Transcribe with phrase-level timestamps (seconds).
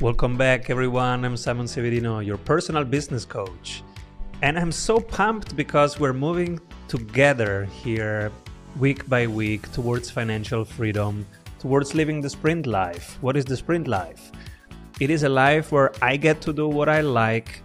[0.00, 1.24] Welcome back, everyone.
[1.24, 3.82] I'm Simon Severino, your personal business coach.
[4.42, 8.30] And I'm so pumped because we're moving together here
[8.78, 11.26] week by week towards financial freedom,
[11.58, 13.18] towards living the sprint life.
[13.22, 14.30] What is the sprint life?
[15.00, 17.60] It is a life where I get to do what I like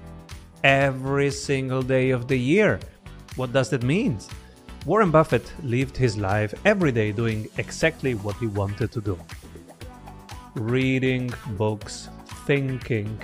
[0.63, 2.79] every single day of the year.
[3.35, 4.17] What does that mean?
[4.87, 9.19] Warren Buffett lived his life every day doing exactly what he wanted to do
[10.55, 12.09] reading books,
[12.45, 13.19] thinking,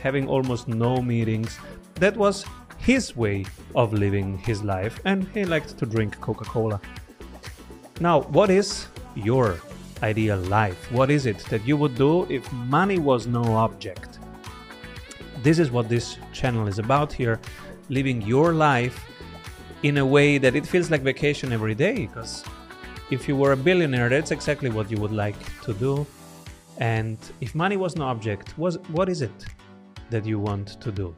[0.00, 1.58] having almost no meetings.
[1.94, 2.44] That was
[2.78, 3.44] his way
[3.74, 6.80] of living his life, and he liked to drink Coca Cola.
[8.00, 9.58] Now, what is your
[10.02, 10.90] ideal life?
[10.92, 14.18] What is it that you would do if money was no object?
[15.42, 17.40] This is what this channel is about here
[17.88, 19.04] living your life
[19.82, 22.44] in a way that it feels like vacation every day because
[23.10, 26.06] if you were a billionaire that's exactly what you would like to do
[26.78, 29.46] and if money was no object, was what is it
[30.10, 31.14] that you want to do?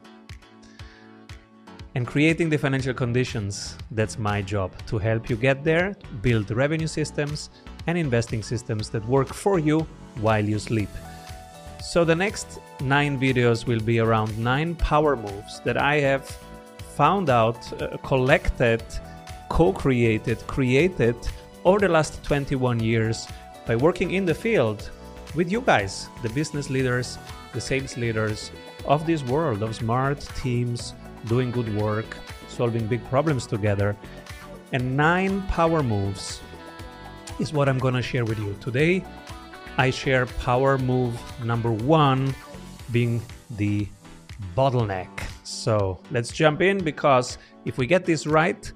[1.93, 6.87] And creating the financial conditions, that's my job to help you get there, build revenue
[6.87, 7.49] systems
[7.85, 9.81] and investing systems that work for you
[10.21, 10.89] while you sleep.
[11.81, 16.29] So the next 9 videos will be around 9 power moves that I have
[16.95, 18.83] found out, uh, collected,
[19.49, 21.15] co-created, created
[21.65, 23.27] over the last 21 years
[23.67, 24.89] by working in the field
[25.35, 27.17] with you guys, the business leaders,
[27.53, 28.51] the sales leaders
[28.85, 30.93] of this world of smart teams
[31.27, 33.95] doing good work, solving big problems together.
[34.73, 36.41] And nine power moves
[37.39, 38.55] is what I'm going to share with you.
[38.59, 39.03] Today,
[39.77, 42.35] I share power move number one
[42.91, 43.87] being the
[44.55, 45.09] bottleneck.
[45.43, 48.71] So let's jump in because if we get this right,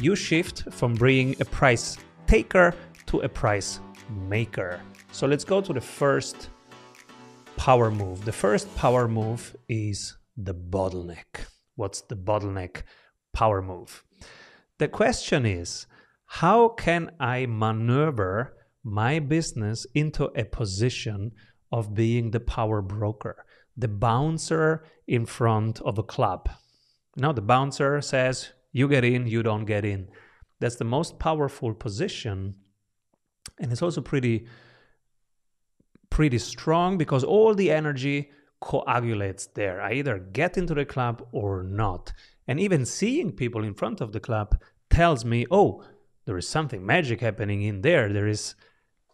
[0.00, 1.96] you shift from being a price
[2.26, 2.74] taker
[3.06, 3.80] to a price
[4.28, 4.80] maker.
[5.18, 6.48] So let's go to the first
[7.56, 8.24] power move.
[8.24, 11.48] The first power move is the bottleneck.
[11.74, 12.82] What's the bottleneck
[13.32, 14.04] power move?
[14.78, 15.88] The question is
[16.26, 21.32] how can I maneuver my business into a position
[21.72, 23.44] of being the power broker,
[23.76, 26.48] the bouncer in front of a club?
[27.16, 30.10] Now, the bouncer says, You get in, you don't get in.
[30.60, 32.54] That's the most powerful position.
[33.58, 34.46] And it's also pretty
[36.18, 38.28] pretty strong because all the energy
[38.60, 39.80] coagulates there.
[39.80, 42.12] I either get into the club or not.
[42.48, 45.84] And even seeing people in front of the club tells me, oh,
[46.24, 48.12] there is something magic happening in there.
[48.12, 48.56] There is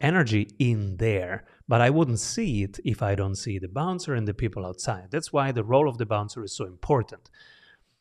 [0.01, 1.45] energy in there.
[1.69, 5.09] But I wouldn't see it if I don't see the bouncer and the people outside.
[5.11, 7.29] That's why the role of the bouncer is so important.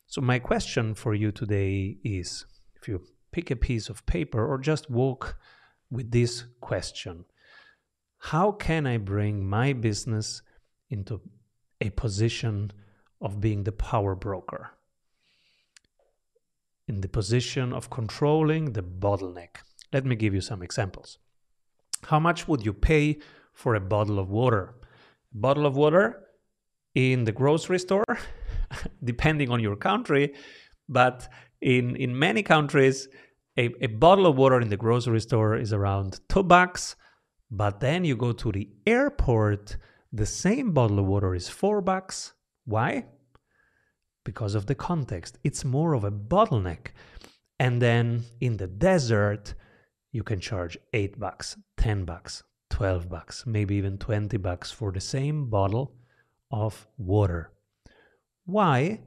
[0.08, 2.46] So, my question for you today is
[2.81, 3.02] if you
[3.34, 5.38] pick a piece of paper or just walk
[5.91, 7.25] with this question
[8.31, 10.41] how can I bring my business
[10.89, 11.19] into
[11.81, 12.72] a position
[13.19, 14.72] of being the power broker?
[16.88, 19.57] In the position of controlling the bottleneck.
[19.91, 21.17] Let me give you some examples.
[22.03, 23.19] How much would you pay
[23.53, 24.75] for a bottle of water?
[25.34, 26.23] A bottle of water
[26.95, 28.17] in the grocery store,
[29.03, 30.34] depending on your country,
[30.88, 31.28] but
[31.59, 33.09] in, in many countries,
[33.57, 36.95] a, a bottle of water in the grocery store is around two bucks
[37.56, 39.78] but then you go to the airport,
[40.12, 42.34] the same bottle of water is four bucks.
[42.66, 43.06] Why?
[44.24, 45.38] Because of the context.
[45.44, 46.88] It's more of a bottleneck.
[47.59, 49.53] And then in the desert,
[50.12, 52.41] you can charge eight bucks, 10 bucks,
[52.72, 55.94] 12 bucks, maybe even 20 bucks for the same bottle
[56.50, 57.52] of water.
[58.46, 59.02] Why?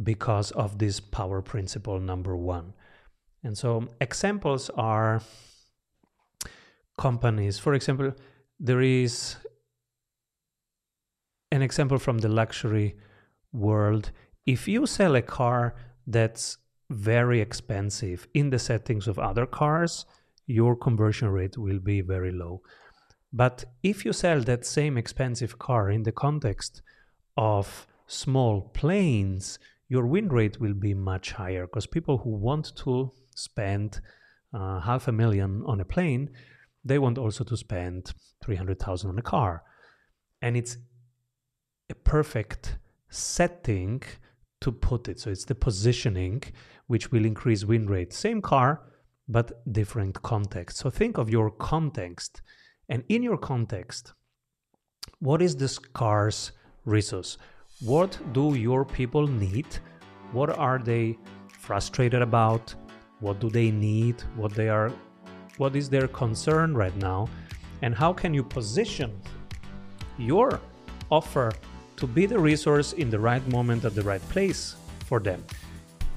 [0.00, 2.74] Because of this power principle number one.
[3.42, 5.20] And so examples are
[6.98, 7.58] companies.
[7.58, 8.12] For example,
[8.58, 9.36] there is
[11.52, 12.96] an example from the luxury
[13.52, 14.10] world.
[14.46, 15.74] If you sell a car
[16.06, 16.58] that's
[16.90, 20.06] very expensive in the settings of other cars,
[20.46, 22.62] your conversion rate will be very low.
[23.32, 26.82] But if you sell that same expensive car in the context
[27.36, 29.58] of small planes,
[29.88, 34.00] your win rate will be much higher because people who want to spend
[34.54, 36.30] uh, half a million on a plane
[36.86, 38.12] they want also to spend
[38.44, 39.62] 300,000 on a car.
[40.40, 40.76] And it's
[41.90, 42.78] a perfect
[43.08, 44.02] setting
[44.60, 45.18] to put it.
[45.20, 46.42] So it's the positioning
[46.86, 48.12] which will increase win rate.
[48.12, 48.82] Same car,
[49.28, 50.78] but different context.
[50.78, 52.42] So think of your context.
[52.88, 54.14] And in your context,
[55.18, 56.52] what is this car's
[56.84, 57.36] resource?
[57.80, 59.66] What do your people need?
[60.32, 61.18] What are they
[61.48, 62.74] frustrated about?
[63.20, 64.22] What do they need?
[64.36, 64.92] What they are
[65.58, 67.28] what is their concern right now,
[67.82, 69.10] and how can you position
[70.18, 70.60] your
[71.10, 71.52] offer
[71.96, 74.76] to be the resource in the right moment at the right place
[75.06, 75.42] for them.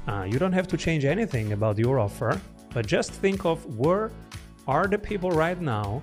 [0.07, 2.39] Uh, you don't have to change anything about your offer,
[2.73, 4.11] but just think of where
[4.67, 6.01] are the people right now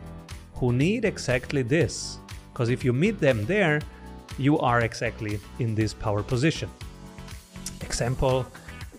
[0.54, 2.18] who need exactly this.
[2.52, 3.80] Because if you meet them there,
[4.38, 6.70] you are exactly in this power position.
[7.82, 8.46] Example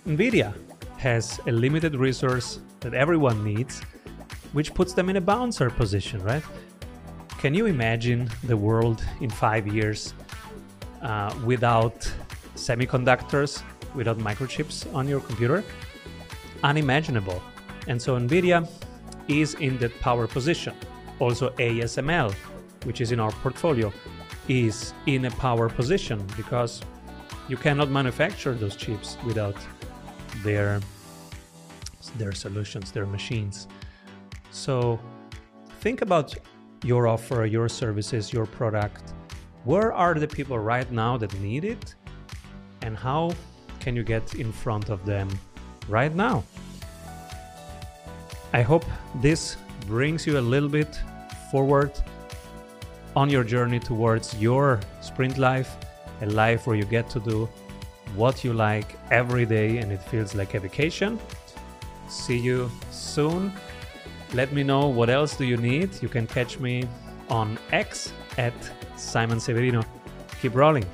[0.06, 0.54] NVIDIA
[0.98, 3.82] has a limited resource that everyone needs,
[4.54, 6.44] which puts them in a bouncer position, right?
[7.40, 10.14] Can you imagine the world in five years
[11.02, 12.00] uh, without
[12.56, 13.62] semiconductors,
[13.96, 15.64] without microchips on your computer?
[16.64, 17.42] Unimaginable.
[17.88, 18.68] And so NVIDIA
[19.28, 20.74] is in that power position.
[21.20, 22.34] Also, ASML,
[22.86, 23.92] which is in our portfolio,
[24.48, 26.82] is in a power position because
[27.48, 29.56] you cannot manufacture those chips without
[30.44, 30.80] their
[32.18, 33.68] their solutions, their machines.
[34.58, 35.00] So
[35.82, 36.36] think about
[36.84, 39.14] your offer, your services, your product.
[39.66, 41.94] Where are the people right now that need it?
[42.82, 43.36] And how
[43.80, 45.30] can you get in front of them
[45.88, 46.44] right now?
[48.52, 48.84] I hope
[49.22, 51.00] this brings you a little bit
[51.52, 51.92] forward
[53.16, 55.78] on your journey towards your sprint life,
[56.22, 57.48] a life where you get to do
[58.16, 61.20] what you like every day and it feels like a vacation.
[62.10, 63.54] See you soon.
[64.34, 65.90] Let me know what else do you need.
[66.02, 66.84] You can catch me
[67.30, 68.54] on X at
[68.96, 69.84] Simon Severino.
[70.42, 70.86] Keep rolling.